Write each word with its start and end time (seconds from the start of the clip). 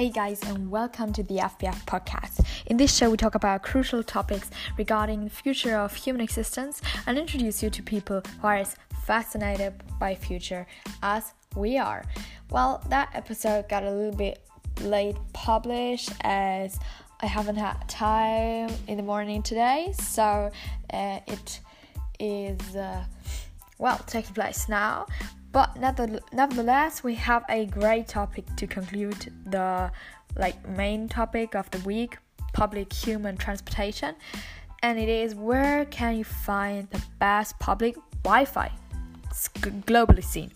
Hey 0.00 0.08
guys, 0.08 0.40
and 0.44 0.70
welcome 0.70 1.12
to 1.12 1.22
the 1.22 1.34
FBF 1.34 1.84
podcast. 1.84 2.46
In 2.64 2.78
this 2.78 2.96
show, 2.96 3.10
we 3.10 3.18
talk 3.18 3.34
about 3.34 3.62
crucial 3.62 4.02
topics 4.02 4.48
regarding 4.78 5.24
the 5.24 5.28
future 5.28 5.76
of 5.76 5.94
human 5.94 6.22
existence 6.22 6.80
and 7.06 7.18
introduce 7.18 7.62
you 7.62 7.68
to 7.68 7.82
people 7.82 8.22
who 8.40 8.46
are 8.46 8.56
as 8.56 8.76
fascinated 9.04 9.74
by 9.98 10.14
future 10.14 10.66
as 11.02 11.34
we 11.54 11.76
are. 11.76 12.02
Well, 12.50 12.82
that 12.88 13.10
episode 13.12 13.68
got 13.68 13.84
a 13.84 13.90
little 13.90 14.16
bit 14.16 14.42
late 14.80 15.16
published 15.34 16.12
as 16.22 16.78
I 17.20 17.26
haven't 17.26 17.56
had 17.56 17.86
time 17.86 18.70
in 18.88 18.96
the 18.96 19.02
morning 19.02 19.42
today, 19.42 19.92
so 20.00 20.50
uh, 20.94 21.20
it 21.26 21.60
is 22.18 22.74
uh, 22.74 23.04
well 23.76 23.98
taking 24.06 24.32
place 24.32 24.66
now. 24.66 25.04
But 25.52 25.76
nevertheless, 25.76 27.02
we 27.02 27.16
have 27.16 27.44
a 27.48 27.66
great 27.66 28.06
topic 28.06 28.44
to 28.56 28.66
conclude 28.66 29.32
the 29.46 29.90
like 30.36 30.68
main 30.68 31.08
topic 31.08 31.54
of 31.54 31.70
the 31.72 31.78
week, 31.80 32.18
public 32.52 32.92
human 32.92 33.36
transportation, 33.36 34.14
and 34.82 34.98
it 34.98 35.08
is 35.08 35.34
where 35.34 35.86
can 35.86 36.16
you 36.16 36.24
find 36.24 36.88
the 36.90 37.02
best 37.18 37.58
public 37.58 37.96
Wi-Fi 38.22 38.70
globally 39.86 40.22
seen. 40.22 40.52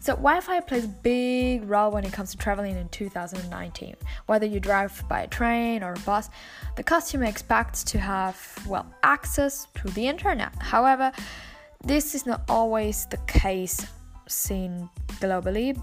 So 0.00 0.14
Wi-Fi 0.14 0.60
plays 0.60 0.86
a 0.86 0.88
big 0.88 1.68
role 1.68 1.90
when 1.90 2.04
it 2.04 2.12
comes 2.12 2.30
to 2.30 2.38
traveling 2.38 2.78
in 2.78 2.88
2019. 2.88 3.94
Whether 4.24 4.46
you 4.46 4.58
drive 4.58 5.02
by 5.06 5.20
a 5.22 5.26
train 5.26 5.82
or 5.82 5.92
a 5.92 5.98
bus, 6.00 6.30
the 6.76 6.82
customer 6.82 7.24
expects 7.24 7.84
to 7.84 7.98
have 7.98 8.38
well 8.66 8.86
access 9.02 9.66
to 9.74 9.88
the 9.88 10.08
internet. 10.08 10.54
However, 10.62 11.12
this 11.84 12.14
is 12.14 12.24
not 12.24 12.42
always 12.48 13.04
the 13.06 13.18
case 13.26 13.86
seen 14.30 14.88
globally, 15.20 15.80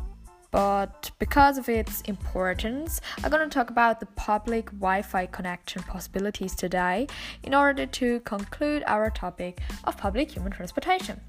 but 0.55 1.11
because 1.19 1.57
of 1.57 1.67
its 1.67 1.99
importance, 2.03 3.01
I'm 3.21 3.29
going 3.29 3.43
to 3.43 3.53
talk 3.53 3.69
about 3.69 3.99
the 3.99 4.05
public 4.05 4.67
Wi 4.67 5.01
Fi 5.01 5.25
connection 5.25 5.83
possibilities 5.83 6.55
today 6.55 7.07
in 7.43 7.53
order 7.53 7.85
to 7.85 8.21
conclude 8.21 8.81
our 8.87 9.09
topic 9.09 9.59
of 9.83 9.97
public 9.97 10.31
human 10.31 10.53
transportation. 10.53 11.19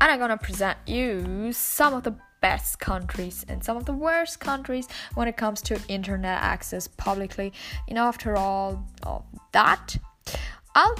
And 0.00 0.12
I'm 0.12 0.18
going 0.18 0.30
to 0.30 0.36
present 0.36 0.78
you 0.86 1.52
some 1.52 1.92
of 1.92 2.04
the 2.04 2.14
best 2.40 2.78
countries 2.78 3.44
and 3.48 3.64
some 3.64 3.76
of 3.76 3.84
the 3.84 3.92
worst 3.92 4.38
countries 4.38 4.86
when 5.14 5.26
it 5.26 5.36
comes 5.36 5.60
to 5.62 5.80
internet 5.88 6.40
access 6.40 6.86
publicly. 6.86 7.52
You 7.88 7.94
know, 7.94 8.04
after 8.04 8.36
all 8.36 8.86
of 9.02 9.24
that, 9.50 9.96
I'll 10.76 10.94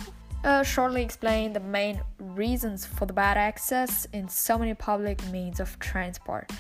uh, 0.45 0.63
shortly 0.63 1.03
explain 1.03 1.53
the 1.53 1.61
main 1.61 2.01
reasons 2.19 2.87
for 2.87 3.07
the 3.07 3.13
bad 3.13 3.37
access 3.37 4.07
in 4.13 4.29
so 4.29 4.59
many 4.59 4.75
public 4.75 5.25
means 5.31 5.61
of 5.61 5.79
transport. 5.79 6.51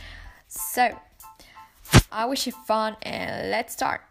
So, 0.48 0.98
I 2.10 2.26
wish 2.26 2.46
you 2.46 2.52
fun 2.52 2.96
and 3.02 3.50
let's 3.50 3.72
start. 3.72 4.02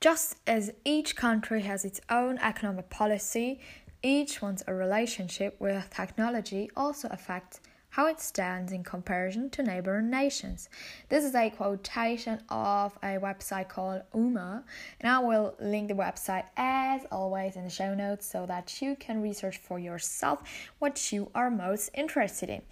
Just 0.00 0.36
as 0.46 0.72
each 0.84 1.16
country 1.16 1.62
has 1.62 1.84
its 1.84 2.00
own 2.08 2.38
economic 2.38 2.88
policy, 2.88 3.60
each 4.02 4.40
one's 4.40 4.62
a 4.68 4.72
relationship 4.72 5.56
with 5.58 5.90
technology 5.90 6.70
also 6.76 7.08
affects 7.10 7.60
how 7.98 8.06
it 8.06 8.20
stands 8.20 8.70
in 8.70 8.84
comparison 8.84 9.50
to 9.50 9.60
neighboring 9.60 10.08
nations. 10.08 10.68
This 11.08 11.24
is 11.24 11.34
a 11.34 11.50
quotation 11.50 12.40
of 12.48 12.96
a 13.02 13.18
website 13.18 13.68
called 13.68 14.02
UMA, 14.14 14.62
and 15.00 15.10
I 15.10 15.18
will 15.18 15.56
link 15.58 15.88
the 15.88 15.94
website 15.94 16.44
as 16.56 17.00
always 17.10 17.56
in 17.56 17.64
the 17.64 17.70
show 17.70 17.96
notes 17.96 18.24
so 18.24 18.46
that 18.46 18.80
you 18.80 18.94
can 18.94 19.20
research 19.20 19.58
for 19.58 19.80
yourself 19.80 20.44
what 20.78 21.10
you 21.10 21.28
are 21.34 21.50
most 21.50 21.90
interested 21.92 22.48
in. 22.48 22.62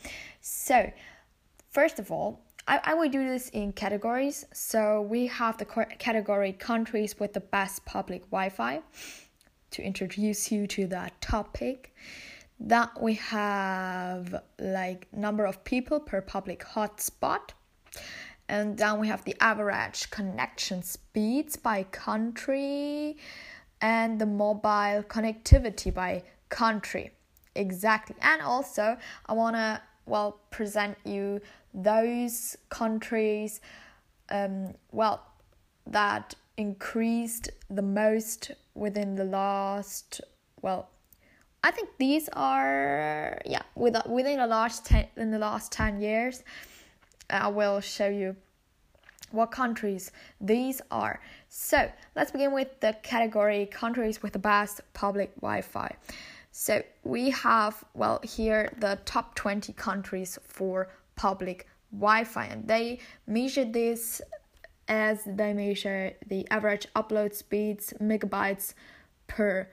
So, 0.41 0.93
first 1.71 1.99
of 1.99 2.13
all, 2.13 2.45
I, 2.69 2.79
I 2.85 2.95
will 2.95 3.11
do 3.11 3.27
this 3.27 3.49
in 3.49 3.73
categories. 3.73 4.47
So, 4.53 5.03
we 5.03 5.27
have 5.27 5.59
the 5.59 5.65
category 5.99 6.53
countries 6.53 7.19
with 7.19 7.33
the 7.33 7.41
best 7.41 7.85
public 7.85 8.23
Wi 8.31 8.49
Fi 8.49 8.81
to 9.73 9.83
introduce 9.83 10.53
you 10.53 10.69
to 10.69 10.87
that 10.87 11.21
topic 11.21 11.97
that 12.59 13.01
we 13.01 13.15
have 13.15 14.43
like 14.59 15.09
number 15.13 15.45
of 15.45 15.63
people 15.65 16.01
per 16.01 16.21
public 16.21 16.65
hotspot. 16.65 17.51
And 18.49 18.79
then 18.79 19.01
we 19.01 19.09
have 19.09 19.25
the 19.25 19.37
average 19.41 20.11
connection 20.11 20.83
speeds 20.83 21.57
by 21.57 21.83
country 21.85 23.17
and 23.81 24.21
the 24.21 24.27
mobile 24.27 25.03
connectivity 25.03 25.93
by 25.93 26.23
country. 26.49 27.11
Exactly. 27.55 28.17
And 28.21 28.43
also 28.43 28.97
i 29.27 29.33
want 29.33 29.57
to 29.57 29.81
well 30.07 30.41
present 30.51 30.97
you 31.05 31.41
those 31.75 32.57
countries 32.71 33.61
um, 34.31 34.75
well 34.93 35.23
that 35.87 36.35
increased 36.57 37.51
the 37.69 37.83
most 37.83 38.51
within 38.75 39.15
the 39.15 39.25
last 39.25 40.21
well 40.63 40.89
I 41.63 41.71
think 41.71 41.91
these 41.99 42.29
are 42.33 43.41
yeah 43.45 43.63
with 43.75 43.97
within 44.07 44.39
the 44.39 44.47
last 44.47 44.85
ten 44.85 45.09
in 45.17 45.31
the 45.31 45.39
last 45.39 45.73
ten 45.73 46.01
years. 46.01 46.45
Uh, 47.29 47.41
I 47.43 47.49
will 47.49 47.81
show 47.81 48.09
you 48.09 48.37
what 49.33 49.51
countries 49.51 50.13
these 50.41 50.81
are. 50.91 51.21
So 51.49 51.91
let's 52.15 52.31
begin 52.31 52.53
with 52.53 52.81
the 52.81 52.97
category 53.03 53.67
countries 53.67 54.23
with 54.23 54.33
the 54.33 54.39
best 54.39 54.81
public 54.93 55.35
Wi-Fi. 55.37 55.97
So 56.53 56.83
we 57.05 57.31
have 57.31 57.85
well 57.95 58.21
here 58.23 58.73
the 58.79 58.99
top 59.05 59.35
20 59.35 59.73
countries 59.75 60.39
for 60.47 60.89
public 61.17 61.67
Wi-Fi, 61.93 62.47
and 62.47 62.67
they 62.67 63.01
measure 63.27 63.65
this 63.65 64.23
as 64.89 65.23
they 65.27 65.53
measure 65.53 66.13
the 66.29 66.47
average 66.51 66.87
upload 66.95 67.35
speeds 67.35 67.93
megabytes 68.01 68.75
per 69.27 69.69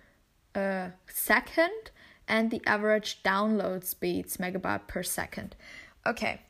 second 1.07 1.91
and 2.27 2.51
the 2.51 2.61
average 2.65 3.21
download 3.23 3.83
speeds 3.83 4.37
megabyte 4.37 4.87
per 4.87 5.03
second. 5.03 5.55
Okay. 6.05 6.41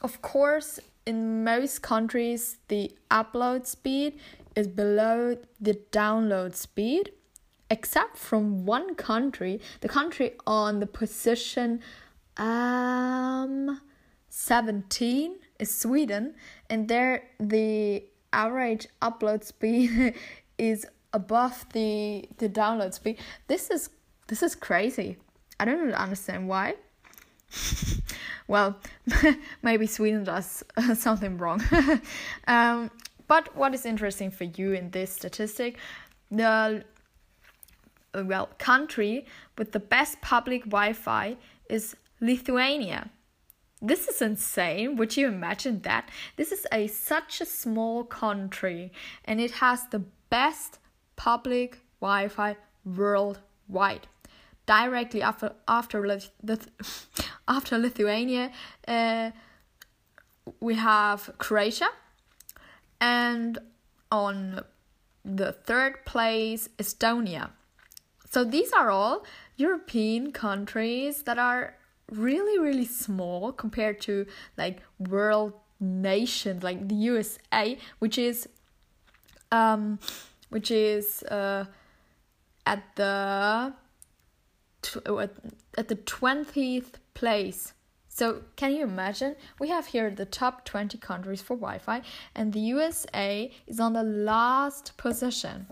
Of 0.00 0.22
course, 0.22 0.78
in 1.06 1.42
most 1.42 1.82
countries, 1.82 2.58
the 2.68 2.92
upload 3.10 3.66
speed 3.66 4.18
is 4.54 4.68
below 4.68 5.36
the 5.60 5.74
download 5.92 6.54
speed, 6.54 7.12
except 7.70 8.16
from 8.16 8.64
one 8.64 8.94
country, 8.94 9.60
the 9.80 9.88
country 9.88 10.32
on 10.46 10.80
the 10.80 10.86
position 10.86 11.80
um 12.36 13.80
17 14.28 15.36
is 15.58 15.74
Sweden, 15.74 16.34
and 16.70 16.88
there 16.88 17.24
the 17.40 18.04
average 18.32 18.86
upload 19.02 19.42
speed 19.42 20.14
is 20.58 20.86
above 21.12 21.66
the 21.72 22.28
the 22.38 22.48
download 22.48 22.94
speed. 22.94 23.18
This 23.46 23.70
is 23.70 23.90
this 24.28 24.42
is 24.42 24.54
crazy. 24.54 25.16
I 25.60 25.64
don't 25.64 25.92
understand 25.92 26.48
why. 26.48 26.74
well, 28.48 28.78
maybe 29.62 29.86
Sweden 29.86 30.24
does 30.24 30.62
something 30.94 31.38
wrong. 31.38 31.62
um, 32.46 32.90
but 33.26 33.54
what 33.56 33.74
is 33.74 33.84
interesting 33.84 34.30
for 34.30 34.44
you 34.44 34.72
in 34.72 34.90
this 34.90 35.12
statistic, 35.12 35.78
the 36.30 36.84
well 38.14 38.50
country 38.58 39.26
with 39.56 39.72
the 39.72 39.80
best 39.80 40.20
public 40.20 40.64
Wi-Fi 40.64 41.36
is 41.68 41.96
Lithuania. 42.20 43.10
This 43.80 44.08
is 44.08 44.20
insane. 44.20 44.96
Would 44.96 45.16
you 45.16 45.28
imagine 45.28 45.82
that? 45.82 46.08
This 46.36 46.50
is 46.50 46.66
a 46.72 46.88
such 46.88 47.40
a 47.40 47.46
small 47.46 48.02
country 48.04 48.92
and 49.24 49.40
it 49.40 49.52
has 49.52 49.86
the 49.88 50.02
best 50.30 50.80
public 51.18 51.80
Wi-Fi 52.00 52.56
worldwide. 52.86 54.06
Directly 54.64 55.20
after 55.20 55.52
after 55.66 56.00
the 56.42 56.58
after 57.48 57.78
Lithuania, 57.78 58.50
uh, 58.86 59.30
we 60.60 60.74
have 60.74 61.30
Croatia, 61.38 61.88
and 63.00 63.58
on 64.10 64.62
the 65.24 65.52
third 65.52 66.04
place 66.04 66.68
Estonia. 66.78 67.50
So 68.30 68.44
these 68.44 68.72
are 68.72 68.90
all 68.90 69.24
European 69.56 70.32
countries 70.32 71.22
that 71.22 71.38
are 71.38 71.74
really 72.12 72.58
really 72.58 72.86
small 72.86 73.52
compared 73.52 74.00
to 74.00 74.26
like 74.56 74.82
world 74.98 75.52
nations 75.80 76.62
like 76.62 76.88
the 76.88 76.94
USA, 76.94 77.78
which 77.98 78.18
is 78.18 78.48
um 79.50 79.98
which 80.50 80.70
is 80.70 81.22
uh, 81.24 81.64
at 82.66 82.82
the 82.96 83.72
at 85.76 85.88
the 85.88 85.96
20th 85.96 86.94
place. 87.14 87.72
So, 88.08 88.42
can 88.56 88.72
you 88.72 88.82
imagine? 88.82 89.36
We 89.60 89.68
have 89.68 89.86
here 89.86 90.10
the 90.10 90.24
top 90.24 90.64
20 90.64 90.98
countries 90.98 91.40
for 91.40 91.54
Wi 91.54 91.78
Fi, 91.78 92.02
and 92.34 92.52
the 92.52 92.60
USA 92.60 93.50
is 93.66 93.78
on 93.78 93.92
the 93.92 94.02
last 94.02 94.96
position. 94.96 95.66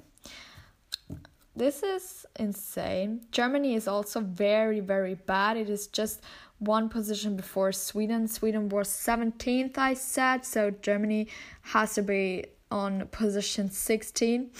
This 1.56 1.82
is 1.82 2.26
insane. 2.36 3.22
Germany 3.32 3.74
is 3.74 3.88
also 3.88 4.20
very, 4.20 4.80
very 4.80 5.14
bad. 5.14 5.56
It 5.56 5.70
is 5.70 5.86
just 5.86 6.20
one 6.58 6.88
position 6.88 7.34
before 7.34 7.72
Sweden. 7.72 8.28
Sweden 8.28 8.68
was 8.68 8.88
17th, 8.88 9.78
I 9.78 9.94
said, 9.94 10.44
so 10.44 10.70
Germany 10.70 11.28
has 11.62 11.94
to 11.94 12.02
be 12.02 12.44
on 12.70 13.06
position 13.08 13.70
16 13.70 14.50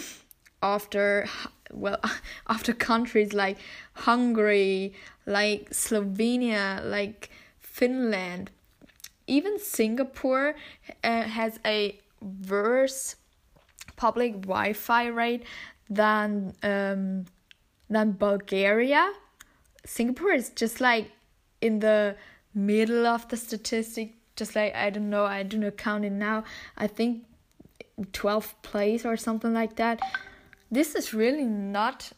after 0.63 1.27
well 1.73 2.01
after 2.49 2.73
countries 2.73 3.33
like 3.33 3.59
Hungary, 3.95 4.95
like 5.27 5.71
Slovenia, 5.71 6.85
like 6.85 7.31
Finland, 7.61 8.51
even 9.27 9.59
Singapore 9.59 10.55
uh, 11.05 11.23
has 11.23 11.59
a 11.65 11.99
worse 12.49 13.17
public 13.97 14.33
Wi-Fi 14.43 15.07
rate 15.07 15.45
than 15.89 16.55
um, 16.63 17.25
than 17.89 18.13
Bulgaria. 18.13 19.13
Singapore 19.85 20.33
is 20.33 20.51
just 20.51 20.81
like 20.81 21.11
in 21.61 21.79
the 21.81 22.17
middle 22.55 23.07
of 23.07 23.29
the 23.29 23.37
statistic, 23.37 24.15
just 24.37 24.57
like 24.57 24.75
I 24.75 24.91
don't 24.91 25.11
know, 25.11 25.25
I 25.25 25.43
do 25.43 25.59
not 25.59 25.77
count 25.77 26.05
it 26.05 26.13
now. 26.13 26.45
I 26.77 26.87
think 26.87 27.26
12th 28.01 28.55
place 28.63 29.05
or 29.05 29.17
something 29.17 29.53
like 29.53 29.77
that. 29.77 30.01
This 30.71 30.95
is 30.95 31.15
really 31.15 31.45
not 31.45 32.13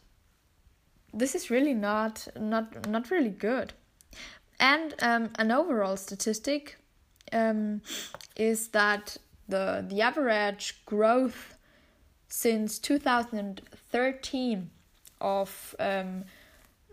this 1.13 1.33
is 1.33 1.49
really 1.49 1.73
not 1.73 2.27
not 2.39 2.87
not 2.87 3.09
really 3.09 3.29
good. 3.29 3.73
And 4.59 4.93
um, 5.01 5.29
an 5.35 5.51
overall 5.51 5.97
statistic 5.97 6.77
um, 7.31 7.81
is 8.35 8.69
that 8.69 9.17
the 9.47 9.85
the 9.87 10.01
average 10.01 10.83
growth 10.85 11.55
since 12.27 12.79
2013 12.79 14.69
of 15.21 15.75
um, 15.79 16.25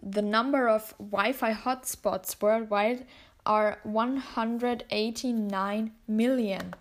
the 0.02 0.22
number 0.22 0.68
of 0.68 0.94
Wi-Fi 0.98 1.52
hotspots 1.52 2.40
worldwide 2.40 3.06
are 3.44 3.80
189 3.84 5.90
million. 6.08 6.74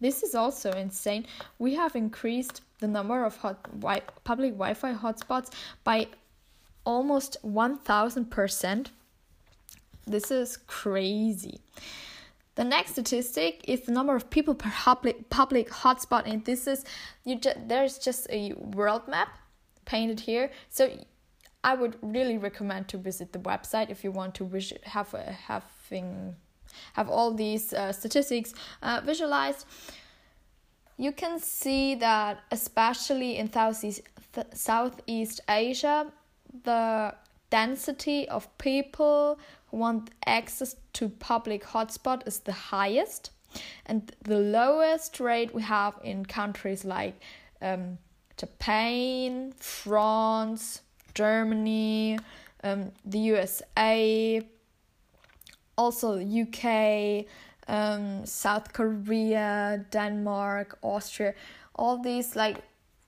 This 0.00 0.22
is 0.22 0.34
also 0.34 0.72
insane. 0.72 1.26
We 1.58 1.74
have 1.74 1.94
increased 1.94 2.62
the 2.78 2.88
number 2.88 3.24
of 3.24 3.36
hot 3.36 3.62
wi- 3.80 4.02
public 4.24 4.52
Wi-Fi 4.52 4.94
hotspots 4.94 5.52
by 5.84 6.08
almost 6.84 7.36
1000%. 7.44 8.86
This 10.06 10.30
is 10.30 10.56
crazy. 10.66 11.60
The 12.54 12.64
next 12.64 12.92
statistic 12.92 13.64
is 13.68 13.82
the 13.82 13.92
number 13.92 14.16
of 14.16 14.28
people 14.28 14.54
per 14.54 14.70
public 14.70 15.30
public 15.30 15.70
hotspot, 15.70 16.22
and 16.26 16.44
this 16.44 16.66
is 16.66 16.84
you. 17.24 17.36
Ju- 17.38 17.60
there's 17.66 17.96
just 17.98 18.26
a 18.30 18.52
world 18.54 19.06
map 19.08 19.38
painted 19.84 20.20
here, 20.20 20.50
so 20.68 20.90
I 21.62 21.74
would 21.74 21.96
really 22.02 22.38
recommend 22.38 22.88
to 22.88 22.98
visit 22.98 23.32
the 23.32 23.38
website 23.38 23.88
if 23.88 24.02
you 24.02 24.10
want 24.10 24.34
to 24.36 24.50
have 24.84 25.14
uh, 25.14 25.32
having 25.46 26.36
have 26.94 27.08
all 27.08 27.32
these 27.32 27.72
uh, 27.72 27.92
statistics 27.92 28.54
uh, 28.82 29.00
visualized. 29.04 29.66
You 30.96 31.12
can 31.12 31.38
see 31.38 31.94
that 31.96 32.40
especially 32.50 33.36
in 33.38 33.50
Southeast 33.52 34.02
th- 34.32 34.46
Southeast 34.52 35.40
Asia, 35.48 36.12
the 36.64 37.14
density 37.50 38.28
of 38.28 38.46
people 38.58 39.38
who 39.68 39.76
want 39.78 40.10
access 40.26 40.76
to 40.94 41.08
public 41.08 41.64
hotspot 41.64 42.26
is 42.26 42.40
the 42.40 42.52
highest 42.52 43.30
and 43.86 44.12
the 44.22 44.38
lowest 44.38 45.20
rate 45.20 45.54
we 45.54 45.62
have 45.62 45.94
in 46.04 46.24
countries 46.24 46.84
like 46.84 47.20
um, 47.62 47.98
Japan, 48.36 49.52
France, 49.58 50.82
Germany, 51.14 52.18
um, 52.62 52.92
the 53.04 53.18
USA, 53.18 54.42
also 55.80 56.08
UK, 56.20 57.24
um, 57.66 58.26
South 58.26 58.72
Korea, 58.72 59.84
Denmark, 59.90 60.78
Austria, 60.82 61.32
all 61.74 61.96
these 61.96 62.36
like 62.36 62.58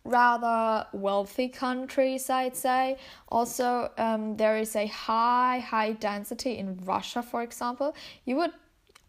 rather 0.04 0.86
wealthy 0.92 1.48
countries, 1.48 2.30
I'd 2.30 2.56
say. 2.56 2.96
Also, 3.28 3.90
um, 3.98 4.36
there 4.36 4.56
is 4.56 4.74
a 4.74 4.86
high, 4.86 5.58
high 5.58 5.92
density 5.92 6.52
in 6.58 6.78
Russia, 6.84 7.22
for 7.22 7.42
example. 7.42 7.94
You 8.24 8.36
would, 8.36 8.52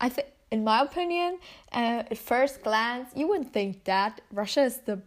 I 0.02 0.10
think, 0.10 0.28
in 0.52 0.64
my 0.64 0.82
opinion, 0.82 1.40
uh, 1.72 2.12
at 2.12 2.18
first 2.18 2.64
glance, 2.64 3.10
you 3.16 3.28
wouldn't 3.30 3.54
think 3.54 3.86
that 3.86 4.22
Russia 4.32 4.64
is 4.64 4.78
the 4.90 5.02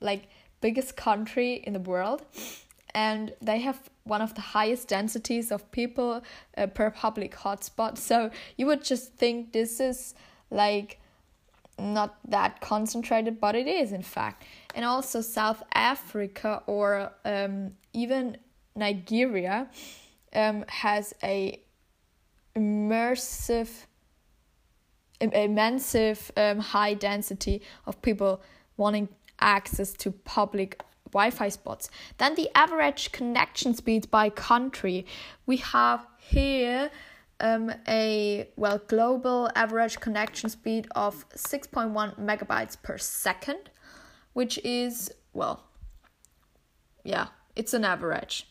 like 0.00 0.22
biggest 0.60 0.96
country 0.96 1.62
in 1.66 1.72
the 1.72 1.84
world, 1.92 2.22
and 2.94 3.32
they 3.40 3.60
have 3.60 3.90
one 4.04 4.22
of 4.22 4.34
the 4.34 4.40
highest 4.40 4.88
densities 4.88 5.52
of 5.52 5.70
people 5.70 6.22
uh, 6.56 6.66
per 6.66 6.90
public 6.90 7.34
hotspot. 7.34 7.98
So 7.98 8.30
you 8.56 8.66
would 8.66 8.84
just 8.84 9.14
think 9.14 9.52
this 9.52 9.80
is 9.80 10.14
like 10.50 10.98
not 11.78 12.18
that 12.28 12.60
concentrated, 12.60 13.40
but 13.40 13.54
it 13.54 13.66
is 13.66 13.92
in 13.92 14.02
fact 14.02 14.44
and 14.74 14.84
also 14.84 15.20
South 15.20 15.62
Africa 15.74 16.62
or 16.66 17.12
um, 17.24 17.72
even 17.92 18.36
Nigeria 18.76 19.68
um, 20.32 20.64
has 20.68 21.14
a 21.22 21.60
immersive, 22.54 23.70
immense 25.20 25.96
um, 26.36 26.58
high 26.60 26.94
density 26.94 27.60
of 27.86 28.00
people 28.02 28.40
wanting 28.76 29.08
access 29.40 29.92
to 29.94 30.12
public 30.12 30.80
Wi-Fi 31.12 31.48
spots. 31.48 31.90
Then 32.18 32.34
the 32.34 32.48
average 32.54 33.12
connection 33.12 33.74
speed 33.74 34.10
by 34.10 34.30
country. 34.30 35.06
We 35.46 35.58
have 35.58 36.06
here 36.18 36.90
um, 37.40 37.72
a 37.86 38.48
well 38.56 38.80
global 38.86 39.50
average 39.54 40.00
connection 40.00 40.48
speed 40.50 40.88
of 40.94 41.28
6.1 41.30 42.18
megabytes 42.18 42.80
per 42.82 42.98
second 42.98 43.70
which 44.38 44.56
is, 44.58 45.10
well, 45.32 45.64
yeah, 47.02 47.26
it's 47.56 47.74
an 47.74 47.84
average. 47.84 48.46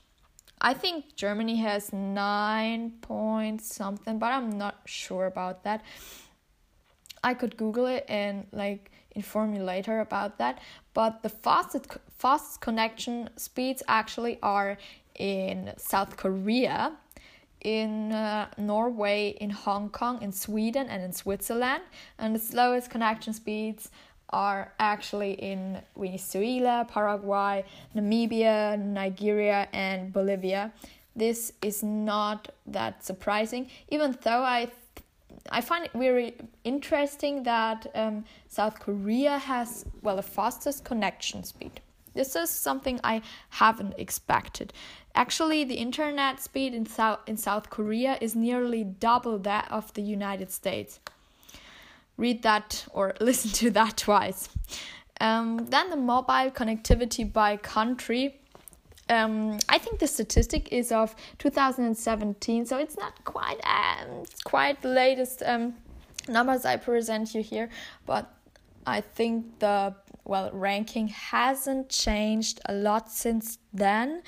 I 0.59 0.73
think 0.73 1.15
Germany 1.15 1.55
has 1.61 1.93
nine 1.93 2.91
point 2.99 3.61
something, 3.61 4.19
but 4.19 4.33
I'm 4.33 4.57
not 4.57 4.81
sure 4.83 5.27
about 5.27 5.63
that. 5.63 5.83
I 7.23 7.33
could 7.33 7.55
Google 7.55 7.85
it 7.85 8.03
and 8.09 8.47
like 8.51 8.91
inform 9.17 9.53
you 9.55 9.63
later 9.63 9.99
about 9.99 10.37
that. 10.37 10.55
But 10.93 11.11
the 11.23 11.29
fastest 11.29 11.85
fastest 12.23 12.61
connection 12.61 13.29
speeds 13.35 13.81
actually 13.99 14.35
are 14.41 14.77
in 15.15 15.73
South 15.77 16.11
Korea, 16.23 16.79
in 17.61 18.11
uh, 18.11 18.47
Norway, 18.57 19.35
in 19.41 19.49
Hong 19.49 19.89
Kong, 19.89 20.21
in 20.21 20.31
Sweden, 20.31 20.85
and 20.87 21.03
in 21.03 21.11
Switzerland. 21.11 21.83
And 22.19 22.29
the 22.35 22.39
slowest 22.39 22.89
connection 22.89 23.33
speeds 23.33 23.89
are 24.29 24.73
actually 24.79 25.33
in 25.51 25.81
Venezuela, 25.95 26.85
Paraguay, 26.95 27.65
Namibia, 27.95 28.77
Nigeria, 28.77 29.67
and 29.73 30.11
Bolivia. 30.13 30.71
This 31.15 31.53
is 31.61 31.81
not 31.81 32.39
that 32.67 33.03
surprising, 33.03 33.69
even 33.89 34.17
though 34.21 34.43
I 34.43 34.69
I 35.51 35.61
find 35.61 35.85
it 35.85 35.91
very 35.93 36.35
interesting 36.63 37.43
that 37.43 37.87
um, 37.95 38.25
South 38.47 38.79
Korea 38.79 39.37
has 39.37 39.85
well 40.01 40.15
the 40.15 40.21
fastest 40.21 40.83
connection 40.83 41.43
speed. 41.43 41.81
This 42.13 42.35
is 42.35 42.49
something 42.49 42.99
I 43.03 43.21
haven't 43.49 43.93
expected. 43.97 44.73
Actually, 45.13 45.63
the 45.63 45.75
internet 45.75 46.39
speed 46.39 46.73
in 46.73 46.85
South 46.85 47.19
in 47.27 47.37
South 47.37 47.69
Korea 47.69 48.17
is 48.21 48.35
nearly 48.35 48.83
double 48.83 49.37
that 49.39 49.71
of 49.71 49.93
the 49.93 50.01
United 50.01 50.51
States 50.51 50.99
read 52.17 52.41
that 52.43 52.85
or 52.91 53.15
listen 53.21 53.51
to 53.51 53.71
that 53.71 53.97
twice. 53.97 54.49
Um, 55.19 55.65
then 55.69 55.89
the 55.89 55.95
mobile 55.95 56.51
connectivity 56.51 57.31
by 57.31 57.57
country. 57.57 58.39
Um, 59.09 59.57
I 59.69 59.77
think 59.77 59.99
the 59.99 60.07
statistic 60.07 60.71
is 60.71 60.91
of 60.91 61.15
2017, 61.39 62.65
so 62.65 62.77
it's 62.77 62.97
not 62.97 63.23
quite 63.23 63.59
um, 63.63 64.23
it's 64.23 64.43
quite 64.43 64.81
the 64.81 64.89
latest 64.89 65.43
um, 65.45 65.75
numbers 66.27 66.65
I 66.65 66.75
present 66.77 67.33
you 67.33 67.41
here, 67.41 67.69
but 68.05 68.33
I 68.85 69.01
think 69.01 69.59
the 69.59 69.95
well 70.25 70.49
ranking 70.51 71.07
hasn't 71.07 71.89
changed 71.89 72.59
a 72.65 72.73
lot 72.73 73.09
since 73.11 73.59
then, 73.73 74.23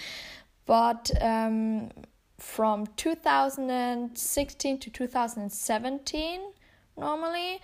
but 0.65 1.11
um, 1.21 1.89
from 2.37 2.87
2016 2.95 4.79
to 4.79 4.89
2017 4.89 6.41
normally. 6.97 7.61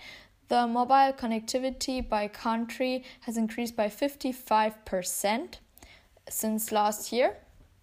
The 0.48 0.64
mobile 0.68 1.12
connectivity 1.12 2.08
by 2.08 2.28
country 2.28 3.02
has 3.22 3.36
increased 3.36 3.74
by 3.74 3.88
55% 3.88 5.58
since 6.28 6.72
last 6.72 7.12
year. 7.12 7.36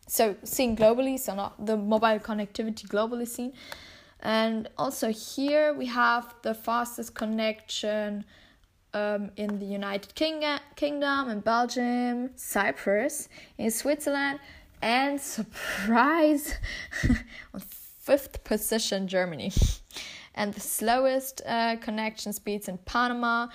So, 0.07 0.35
seen 0.43 0.75
globally, 0.75 1.17
so 1.17 1.33
not 1.33 1.65
the 1.65 1.77
mobile 1.77 2.19
connectivity 2.19 2.85
globally 2.87 3.27
seen. 3.27 3.53
And 4.19 4.69
also, 4.77 5.11
here 5.11 5.73
we 5.73 5.85
have 5.87 6.33
the 6.41 6.53
fastest 6.53 7.13
connection 7.13 8.25
um, 8.93 9.31
in 9.37 9.59
the 9.59 9.65
United 9.65 10.13
King- 10.15 10.59
Kingdom, 10.75 11.29
in 11.29 11.39
Belgium, 11.39 12.31
Cyprus, 12.35 13.29
in 13.57 13.71
Switzerland, 13.71 14.39
and 14.81 15.19
surprise, 15.19 16.55
on 17.53 17.61
fifth 17.61 18.43
position 18.43 19.07
Germany. 19.07 19.51
and 20.35 20.53
the 20.53 20.59
slowest 20.59 21.41
uh, 21.45 21.75
connection 21.77 22.33
speeds 22.33 22.67
in 22.67 22.77
Panama, 22.79 23.47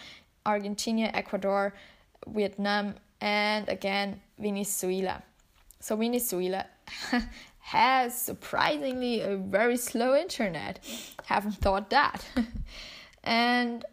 Argentina, 0.46 1.10
Ecuador, 1.14 1.74
Vietnam, 2.26 2.94
and 3.20 3.68
again 3.68 4.20
Venezuela. 4.38 5.22
So 5.80 5.96
Venezuela 5.96 6.66
has 7.60 8.20
surprisingly 8.20 9.20
a 9.20 9.36
very 9.36 9.76
slow 9.76 10.14
internet. 10.14 10.80
Haven't 11.24 11.56
thought 11.56 11.90
that. 11.90 12.24
and 13.24 13.84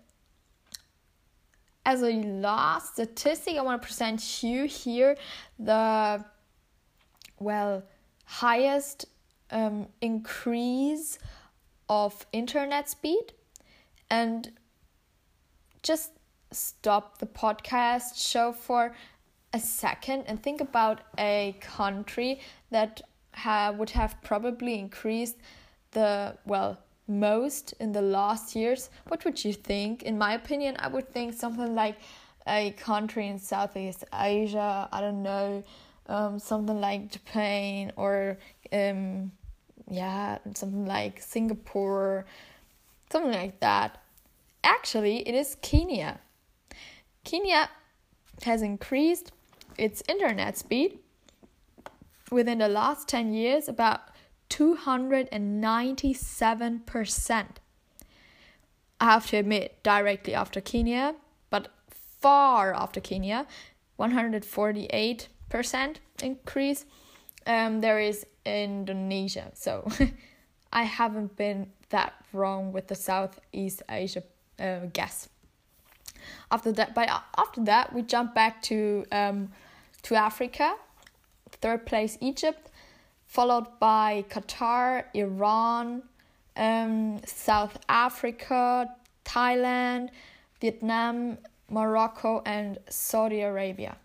as 1.85 2.01
a 2.01 2.11
last 2.11 2.93
statistic, 2.93 3.57
I 3.57 3.61
want 3.61 3.81
to 3.81 3.85
present 3.87 4.43
you 4.43 4.65
here 4.65 5.17
the 5.59 6.25
well 7.39 7.83
highest 8.25 9.05
um, 9.51 9.87
increase 10.01 11.19
of 11.87 12.25
internet 12.31 12.89
speed 12.89 13.33
and 14.09 14.51
just 15.83 16.11
stop 16.51 17.19
the 17.19 17.25
podcast 17.25 18.17
show 18.17 18.51
for 18.51 18.95
a 19.55 19.59
second 19.59 20.23
and 20.27 20.41
think 20.41 20.59
about 20.61 20.97
a 21.17 21.55
country 21.61 22.39
that 22.71 23.01
ha- 23.33 23.71
would 23.77 23.91
have 23.91 24.15
probably 24.21 24.73
increased 24.85 25.37
the 25.91 26.35
well 26.45 26.77
most 27.07 27.73
in 27.79 27.91
the 27.91 28.01
last 28.01 28.55
years 28.55 28.89
what 29.07 29.23
would 29.23 29.43
you 29.45 29.53
think 29.53 30.03
in 30.03 30.17
my 30.17 30.33
opinion 30.33 30.75
i 30.79 30.87
would 30.87 31.07
think 31.15 31.33
something 31.33 31.73
like 31.75 31.97
a 32.47 32.71
country 32.71 33.27
in 33.27 33.37
southeast 33.37 34.03
asia 34.13 34.89
i 34.91 34.99
don't 34.99 35.21
know 35.21 35.63
um, 36.07 36.39
something 36.39 36.79
like 36.81 37.11
japan 37.11 37.91
or 37.95 38.37
um, 38.73 39.31
yeah, 39.89 40.39
something 40.53 40.85
like 40.85 41.21
Singapore, 41.21 42.25
something 43.11 43.31
like 43.31 43.59
that. 43.59 44.01
Actually, 44.63 45.27
it 45.27 45.35
is 45.35 45.57
Kenya. 45.61 46.19
Kenya 47.23 47.69
has 48.43 48.61
increased 48.61 49.31
its 49.77 50.01
internet 50.07 50.57
speed 50.57 50.99
within 52.31 52.59
the 52.59 52.67
last 52.67 53.07
10 53.07 53.33
years 53.33 53.67
about 53.67 54.01
297%. 54.49 57.45
I 58.99 59.05
have 59.05 59.27
to 59.27 59.37
admit, 59.37 59.83
directly 59.83 60.33
after 60.33 60.59
Kenya, 60.61 61.13
but 61.49 61.67
far 61.89 62.73
after 62.73 63.01
Kenya, 63.01 63.45
148% 63.99 65.95
increase. 66.23 66.85
Um, 67.45 67.81
there 67.81 67.99
is 67.99 68.25
Indonesia. 68.45 69.51
So 69.53 69.85
I 70.73 70.83
haven't 70.83 71.35
been 71.35 71.73
that 71.89 72.13
wrong 72.33 72.71
with 72.71 72.87
the 72.87 72.95
Southeast 72.95 73.83
Asia 73.89 74.23
uh, 74.59 74.85
guess. 74.93 75.29
After 76.51 76.71
that, 76.73 76.95
but 76.95 77.09
after 77.37 77.63
that, 77.65 77.93
we 77.93 78.01
jump 78.01 78.33
back 78.33 78.61
to 78.63 79.05
um, 79.11 79.49
to 80.03 80.15
Africa. 80.15 80.75
Third 81.61 81.85
place, 81.85 82.17
Egypt, 82.21 82.69
followed 83.25 83.67
by 83.79 84.25
Qatar, 84.29 85.05
Iran, 85.13 86.03
um, 86.57 87.21
South 87.25 87.77
Africa, 87.87 88.89
Thailand, 89.23 90.09
Vietnam, 90.59 91.37
Morocco, 91.69 92.41
and 92.45 92.77
Saudi 92.89 93.41
Arabia. 93.41 93.97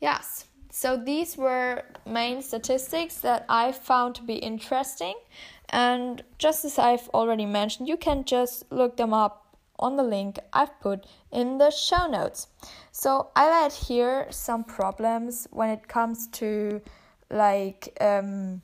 Yes, 0.00 0.44
so 0.70 0.96
these 0.96 1.36
were 1.36 1.82
main 2.06 2.40
statistics 2.42 3.16
that 3.18 3.44
I 3.48 3.72
found 3.72 4.14
to 4.16 4.22
be 4.22 4.34
interesting. 4.34 5.14
And 5.70 6.22
just 6.38 6.64
as 6.64 6.78
I've 6.78 7.08
already 7.08 7.46
mentioned, 7.46 7.88
you 7.88 7.96
can 7.96 8.24
just 8.24 8.70
look 8.70 8.96
them 8.96 9.12
up 9.12 9.47
on 9.78 9.96
the 9.96 10.02
link 10.02 10.38
I've 10.52 10.80
put 10.80 11.06
in 11.30 11.58
the 11.58 11.70
show 11.70 12.06
notes. 12.06 12.48
So 12.92 13.30
I 13.36 13.44
had 13.44 13.72
here 13.72 14.26
some 14.30 14.64
problems 14.64 15.46
when 15.50 15.70
it 15.70 15.88
comes 15.88 16.26
to 16.28 16.80
like 17.30 17.96
um, 18.00 18.62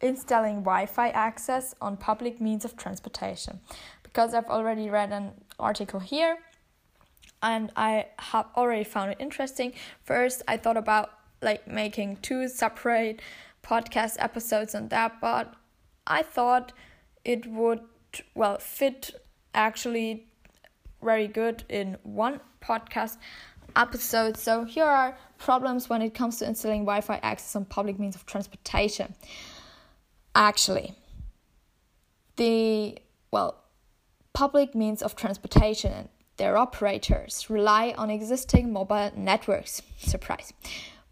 installing 0.00 0.60
Wi-Fi 0.62 1.08
access 1.10 1.74
on 1.80 1.96
public 1.96 2.40
means 2.40 2.64
of 2.64 2.76
transportation, 2.76 3.60
because 4.02 4.34
I've 4.34 4.46
already 4.46 4.88
read 4.88 5.12
an 5.12 5.32
article 5.58 6.00
here 6.00 6.38
and 7.42 7.70
I 7.76 8.06
have 8.18 8.46
already 8.56 8.84
found 8.84 9.12
it 9.12 9.16
interesting. 9.20 9.72
First, 10.02 10.42
I 10.48 10.56
thought 10.56 10.76
about 10.76 11.10
like 11.42 11.68
making 11.68 12.16
two 12.22 12.48
separate 12.48 13.20
podcast 13.62 14.16
episodes 14.18 14.74
on 14.74 14.88
that, 14.88 15.20
but 15.20 15.54
I 16.06 16.22
thought 16.22 16.72
it 17.24 17.46
would 17.46 17.80
well 18.34 18.58
fit 18.58 19.10
actually 19.56 20.28
very 21.02 21.26
good 21.26 21.64
in 21.68 21.96
one 22.02 22.40
podcast 22.62 23.16
episode. 23.74 24.36
So 24.36 24.64
here 24.64 24.84
are 24.84 25.16
problems 25.38 25.88
when 25.88 26.02
it 26.02 26.14
comes 26.14 26.38
to 26.38 26.46
installing 26.46 26.82
Wi-Fi 26.82 27.18
access 27.22 27.56
on 27.56 27.64
public 27.64 27.98
means 27.98 28.14
of 28.14 28.26
transportation. 28.26 29.14
Actually, 30.34 30.94
the 32.36 32.98
well, 33.30 33.62
public 34.32 34.74
means 34.74 35.02
of 35.02 35.16
transportation 35.16 35.92
and 35.92 36.08
their 36.36 36.56
operators 36.58 37.48
rely 37.48 37.94
on 37.96 38.10
existing 38.10 38.72
mobile 38.72 39.10
networks, 39.16 39.80
surprise, 39.98 40.52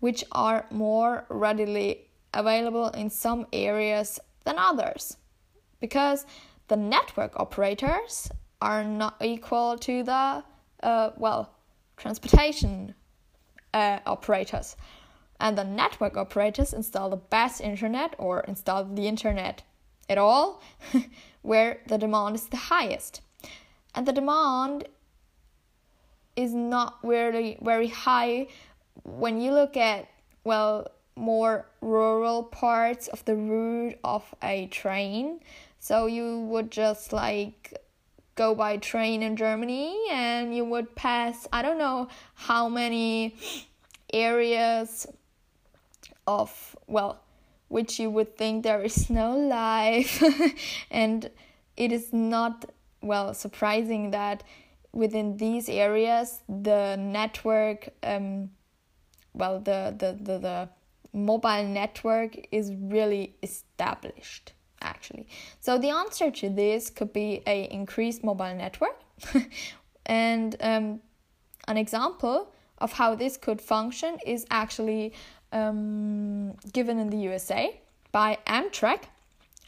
which 0.01 0.23
are 0.33 0.67
more 0.71 1.25
readily 1.31 2.09
available 2.35 2.89
in 2.89 3.09
some 3.09 3.47
areas 3.53 4.21
than 4.45 4.59
others. 4.59 5.17
Because 5.81 6.27
the 6.69 6.77
network 6.77 7.39
operators 7.39 8.31
are 8.61 8.85
not 8.85 9.17
equal 9.23 9.77
to 9.79 10.03
the, 10.03 10.45
uh, 10.83 11.11
well, 11.17 11.51
transportation 11.97 12.95
uh, 13.73 13.99
operators. 14.07 14.77
And 15.41 15.59
the 15.59 15.65
network 15.65 16.17
operators 16.17 16.73
install 16.73 17.11
the 17.11 17.17
best 17.17 17.61
internet 17.61 18.15
or 18.19 18.41
install 18.41 18.85
the 18.85 19.07
internet 19.07 19.63
at 20.09 20.19
all 20.19 20.63
where 21.43 21.81
the 21.89 21.99
demand 21.99 22.37
is 22.37 22.47
the 22.47 22.57
highest. 22.57 23.21
And 23.95 24.07
the 24.07 24.13
demand 24.13 24.89
is 26.37 26.53
not 26.53 26.99
really 27.03 27.59
very 27.61 27.89
high 27.89 28.49
when 29.03 29.41
you 29.41 29.53
look 29.53 29.77
at 29.77 30.09
well 30.45 30.87
more 31.17 31.67
rural 31.81 32.43
parts 32.43 33.09
of 33.09 33.25
the 33.25 33.35
route 33.35 33.99
of 34.03 34.35
a 34.43 34.67
train. 34.67 35.41
So 35.79 36.07
you 36.07 36.41
would 36.41 36.71
just 36.71 37.13
like 37.13 37.75
go 38.35 38.55
by 38.55 38.77
train 38.79 39.23
in 39.23 39.37
Germany 39.37 39.97
and 40.11 40.55
you 40.55 40.65
would 40.65 40.95
pass 40.97 41.47
I 41.53 41.63
don't 41.63 41.79
know 41.79 42.09
how 42.35 42.69
many 42.69 43.37
areas 44.13 45.07
of 46.27 46.77
well 46.87 47.21
which 47.69 47.99
you 47.99 48.11
would 48.11 48.37
think 48.37 48.63
there 48.63 48.83
is 48.83 49.11
no 49.23 49.37
life. 49.37 50.23
And 50.91 51.31
it 51.77 51.93
is 51.93 52.13
not 52.13 52.71
well 53.03 53.35
surprising 53.35 54.11
that 54.13 54.43
within 54.93 55.37
these 55.37 55.69
areas 55.69 56.41
the 56.49 56.97
network 56.97 57.89
um, 58.03 58.51
well 59.33 59.61
the, 59.61 59.95
the, 59.99 60.13
the, 60.13 60.39
the 60.39 60.69
mobile 61.15 61.65
network 61.65 62.37
is 62.53 62.73
really 62.75 63.37
established 63.43 64.53
actually. 64.83 65.27
So 65.61 65.79
the 65.79 65.89
answer 65.89 66.31
to 66.31 66.51
this 66.51 66.91
could 66.91 67.13
be 67.13 67.43
a 67.47 67.65
increased 67.73 68.23
mobile 68.23 68.55
network. 68.55 69.01
And 70.07 70.57
um, 70.61 71.01
an 71.67 71.77
example 71.77 72.53
of 72.79 72.93
how 72.93 73.15
this 73.15 73.37
could 73.37 73.61
function 73.61 74.19
is 74.27 74.45
actually 74.51 75.15
um, 75.53 76.55
given 76.73 76.99
in 76.99 77.11
the 77.11 77.17
usa 77.17 77.81
by 78.13 78.39
amtrak. 78.47 79.05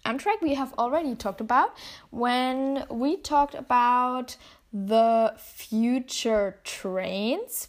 Amtrak 0.05 0.41
we 0.43 0.55
have 0.55 0.73
already 0.75 1.15
talked 1.15 1.41
about. 1.41 1.75
When 2.11 2.85
we 2.91 3.17
talked 3.17 3.55
about 3.55 4.37
the 4.73 5.35
future 5.39 6.59
trains. 6.65 7.69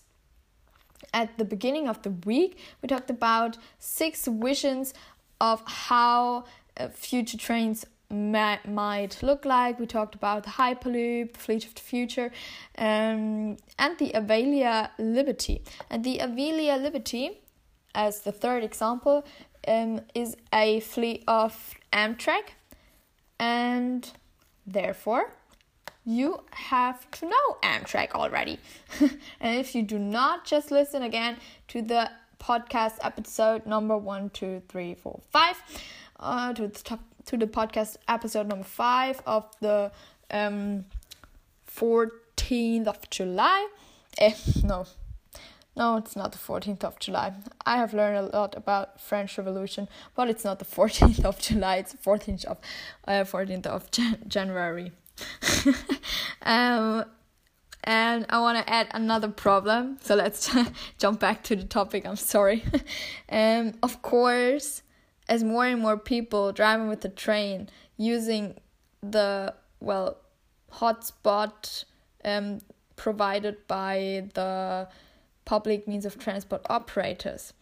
At 1.17 1.35
the 1.39 1.45
beginning 1.45 1.87
of 1.87 2.03
the 2.03 2.11
week, 2.31 2.59
we 2.79 2.87
talked 2.87 3.09
about 3.09 3.57
six 3.79 4.27
visions 4.27 4.93
of 5.41 5.63
how 5.65 6.45
uh, 6.79 6.89
future 6.89 7.39
trains 7.39 7.87
might 8.11 9.23
look 9.23 9.43
like. 9.43 9.79
We 9.79 9.87
talked 9.87 10.13
about 10.13 10.43
the 10.43 10.51
Hyperloop, 10.51 11.33
the 11.33 11.39
Fleet 11.39 11.65
of 11.65 11.73
the 11.73 11.81
Future, 11.81 12.31
um, 12.77 13.57
and 13.79 13.97
the 13.97 14.11
Avelia 14.13 14.91
Liberty. 14.99 15.63
And 15.89 16.03
the 16.03 16.19
Avelia 16.19 16.79
Liberty, 16.79 17.41
as 17.95 18.19
the 18.19 18.31
third 18.31 18.63
example, 18.63 19.25
um, 19.67 20.01
is 20.13 20.37
a 20.53 20.81
fleet 20.81 21.23
of 21.27 21.73
Amtrak, 21.91 22.49
and 23.39 24.11
therefore 24.67 25.33
you 26.07 26.41
have 26.51 27.11
to 27.11 27.25
know 27.25 27.57
Amtrak 27.61 28.11
already. 28.11 28.59
and 29.41 29.59
if 29.59 29.75
you 29.75 29.83
do 29.83 29.99
not, 29.99 30.45
just 30.45 30.71
listen 30.71 31.03
again 31.03 31.35
to 31.67 31.81
the 31.81 32.09
podcast 32.39 32.93
episode 33.01 33.65
number 33.65 33.97
one, 33.97 34.29
two, 34.29 34.61
three, 34.69 34.95
four, 34.95 35.19
five 35.31 35.61
uh, 36.21 36.53
to 36.53 36.67
the 36.69 36.79
top, 36.79 37.01
to 37.25 37.35
the 37.35 37.45
podcast 37.45 37.97
episode 38.07 38.47
number 38.47 38.63
five 38.63 39.21
of 39.27 39.45
the 39.59 39.91
um 40.31 40.85
14th 41.69 42.87
of 42.87 43.09
July. 43.09 43.67
Eh, 44.17 44.33
no, 44.63 44.85
no, 45.75 45.97
it's 45.97 46.15
not 46.15 46.31
the 46.31 46.37
14th 46.37 46.85
of 46.85 46.97
July. 46.99 47.33
I 47.65 47.77
have 47.77 47.93
learned 47.93 48.17
a 48.17 48.37
lot 48.37 48.55
about 48.55 49.01
French 49.01 49.37
Revolution, 49.37 49.89
but 50.15 50.29
it's 50.29 50.45
not 50.45 50.59
the 50.59 50.65
14th 50.65 51.25
of 51.25 51.37
July. 51.39 51.75
It's 51.77 51.91
the 51.91 51.97
14th 51.97 52.45
of 52.45 52.59
uh, 53.05 53.25
14th 53.25 53.67
of 53.67 53.91
Jan- 53.91 54.23
January. 54.27 54.93
um, 56.41 57.05
and 57.83 58.25
I 58.29 58.39
want 58.41 58.57
to 58.57 58.69
add 58.71 58.87
another 58.91 59.29
problem. 59.29 59.97
So 60.01 60.15
let's 60.15 60.53
jump 60.97 61.19
back 61.19 61.43
to 61.43 61.55
the 61.55 61.63
topic. 61.63 62.05
I'm 62.05 62.17
sorry. 62.17 62.63
um, 63.29 63.73
of 63.81 64.01
course, 64.01 64.83
as 65.29 65.43
more 65.43 65.65
and 65.65 65.81
more 65.81 65.97
people 65.97 66.51
driving 66.51 66.89
with 66.89 67.01
the 67.01 67.09
train 67.09 67.69
using 67.97 68.55
the 69.01 69.53
well 69.79 70.17
hotspot 70.73 71.85
um, 72.25 72.59
provided 72.95 73.65
by 73.67 74.27
the 74.33 74.87
public 75.45 75.87
means 75.87 76.05
of 76.05 76.19
transport 76.19 76.65
operators. 76.69 77.53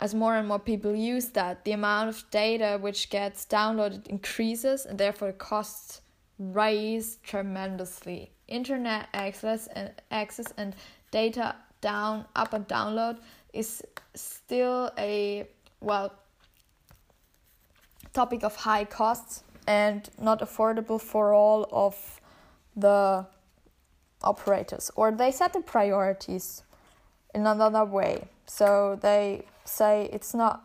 As 0.00 0.14
more 0.14 0.34
and 0.34 0.48
more 0.48 0.58
people 0.58 0.94
use 0.94 1.28
that, 1.30 1.64
the 1.64 1.72
amount 1.72 2.08
of 2.08 2.24
data 2.30 2.78
which 2.80 3.10
gets 3.10 3.44
downloaded 3.44 4.06
increases 4.06 4.86
and 4.86 4.98
therefore 4.98 5.28
the 5.28 5.34
costs 5.34 6.00
rise 6.38 7.18
tremendously. 7.22 8.30
Internet 8.48 9.08
access 9.14 9.66
and 9.68 9.90
access 10.10 10.52
and 10.56 10.74
data 11.10 11.54
down 11.80 12.24
up 12.34 12.52
and 12.52 12.66
download 12.68 13.18
is 13.52 13.82
still 14.14 14.90
a 14.98 15.46
well 15.80 16.12
topic 18.12 18.42
of 18.42 18.54
high 18.56 18.84
costs 18.84 19.42
and 19.66 20.08
not 20.20 20.40
affordable 20.40 21.00
for 21.00 21.34
all 21.34 21.66
of 21.72 22.20
the 22.76 23.26
operators 24.22 24.90
or 24.96 25.12
they 25.12 25.30
set 25.30 25.52
the 25.52 25.60
priorities 25.60 26.62
in 27.34 27.46
another 27.46 27.84
way 27.84 28.26
so 28.46 28.98
they 29.02 29.44
say 29.64 30.08
it's 30.12 30.34
not 30.34 30.62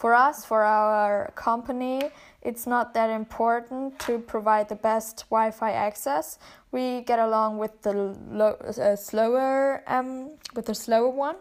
for 0.00 0.14
us 0.14 0.44
for 0.46 0.62
our 0.62 1.30
company 1.34 2.00
it's 2.42 2.66
not 2.66 2.94
that 2.94 3.10
important 3.10 3.98
to 3.98 4.18
provide 4.18 4.66
the 4.68 4.80
best 4.90 5.24
wi-fi 5.28 5.70
access 5.72 6.38
we 6.72 7.02
get 7.02 7.18
along 7.18 7.58
with 7.58 7.82
the 7.82 7.92
lo- 7.92 8.56
uh, 8.64 8.96
slower 8.96 9.82
um 9.86 10.30
with 10.54 10.64
the 10.64 10.74
slower 10.74 11.10
one 11.10 11.36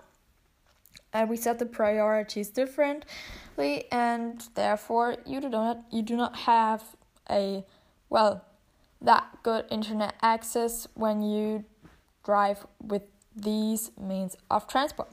and 1.14 1.30
we 1.30 1.38
set 1.38 1.58
the 1.58 1.66
priorities 1.66 2.50
differently 2.50 3.86
and 3.94 4.50
therefore 4.56 5.16
you 5.26 5.40
do 5.40 5.48
not 5.48 5.78
you 5.90 6.02
do 6.02 6.18
not 6.18 6.36
have 6.36 6.84
a 7.30 7.64
well 8.10 8.44
that 9.02 9.26
good 9.42 9.64
internet 9.72 10.14
access 10.22 10.86
when 10.96 11.22
you 11.22 11.64
drive 12.26 12.66
with 12.82 13.04
these 13.36 13.92
means 14.00 14.36
of 14.50 14.68
transport. 14.68 15.10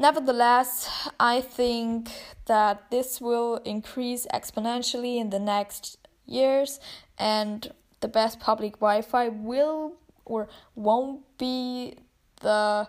Nevertheless, 0.00 0.88
I 1.20 1.42
think 1.42 2.08
that 2.46 2.90
this 2.90 3.20
will 3.20 3.56
increase 3.66 4.26
exponentially 4.32 5.18
in 5.18 5.28
the 5.28 5.38
next 5.38 5.98
years, 6.24 6.80
and 7.18 7.70
the 8.00 8.08
best 8.08 8.40
public 8.40 8.80
Wi 8.80 9.02
Fi 9.02 9.28
will 9.28 9.96
or 10.24 10.48
won't 10.74 11.20
be 11.36 11.98
the 12.40 12.88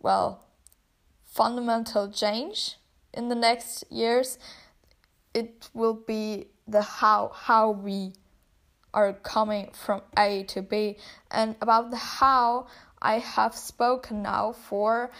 well 0.00 0.46
fundamental 1.26 2.10
change 2.10 2.76
in 3.12 3.28
the 3.28 3.34
next 3.34 3.84
years. 3.90 4.38
It 5.34 5.68
will 5.74 6.00
be 6.06 6.46
the 6.66 6.80
how 6.80 7.32
how 7.34 7.72
we 7.72 8.14
are 8.94 9.12
coming 9.12 9.68
from 9.74 10.00
A 10.16 10.44
to 10.44 10.62
B. 10.62 10.96
And 11.30 11.56
about 11.60 11.90
the 11.90 11.98
how, 11.98 12.68
I 13.02 13.18
have 13.18 13.54
spoken 13.54 14.22
now 14.22 14.52
for 14.52 15.10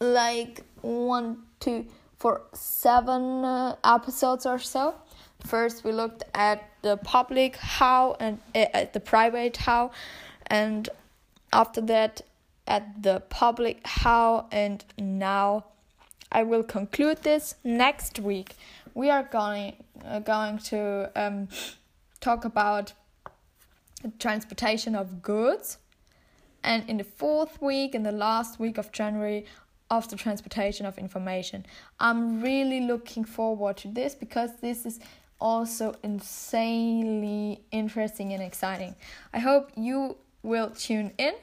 like 0.00 0.64
one, 0.82 1.38
two, 1.60 1.86
for 2.18 2.42
seven 2.52 3.44
uh, 3.44 3.76
episodes 3.84 4.46
or 4.46 4.58
so. 4.58 4.94
First, 5.44 5.84
we 5.84 5.92
looked 5.92 6.24
at 6.34 6.68
the 6.82 6.96
public 6.96 7.56
how 7.56 8.16
and 8.18 8.38
uh, 8.54 8.66
at 8.72 8.92
the 8.92 9.00
private 9.00 9.56
how, 9.58 9.90
and 10.46 10.88
after 11.52 11.80
that, 11.82 12.22
at 12.66 13.02
the 13.02 13.20
public 13.28 13.80
how, 13.86 14.46
and 14.50 14.84
now 14.98 15.66
I 16.32 16.42
will 16.42 16.64
conclude 16.64 17.22
this 17.22 17.54
next 17.62 18.18
week. 18.18 18.56
We 18.94 19.10
are 19.10 19.22
going 19.22 19.76
uh, 20.04 20.20
going 20.20 20.58
to 20.58 21.10
um, 21.14 21.48
talk 22.20 22.44
about 22.44 22.92
transportation 24.18 24.94
of 24.94 25.22
goods. 25.22 25.78
And 26.62 26.88
in 26.88 26.96
the 26.96 27.04
fourth 27.04 27.62
week, 27.62 27.94
in 27.94 28.02
the 28.02 28.12
last 28.12 28.58
week 28.58 28.76
of 28.78 28.90
January, 28.90 29.46
of 29.90 30.08
the 30.08 30.16
transportation 30.16 30.86
of 30.86 30.98
information. 30.98 31.64
I'm 32.00 32.42
really 32.42 32.80
looking 32.80 33.24
forward 33.24 33.76
to 33.78 33.88
this 33.88 34.14
because 34.14 34.50
this 34.60 34.84
is 34.84 35.00
also 35.40 35.94
insanely 36.02 37.60
interesting 37.70 38.32
and 38.32 38.42
exciting. 38.42 38.94
I 39.32 39.38
hope 39.38 39.70
you 39.76 40.16
will 40.42 40.70
tune 40.70 41.12
in. 41.18 41.34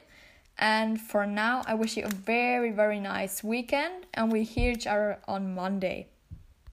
And 0.56 1.00
for 1.00 1.26
now, 1.26 1.62
I 1.66 1.74
wish 1.74 1.96
you 1.96 2.04
a 2.04 2.08
very, 2.08 2.70
very 2.70 3.00
nice 3.00 3.42
weekend, 3.42 4.06
and 4.14 4.30
we 4.30 4.44
hear 4.44 4.70
each 4.70 4.86
other 4.86 5.18
on 5.26 5.52
Monday. 5.54 6.06